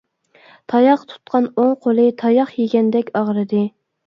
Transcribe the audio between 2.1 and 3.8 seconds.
تاياق يېگەندەك ئاغرىدى.